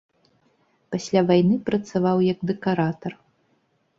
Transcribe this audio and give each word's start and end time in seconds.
Пасля 0.93 1.21
вайны 1.31 1.55
працаваў 1.69 2.17
як 2.31 2.39
дэкаратар. 2.53 3.13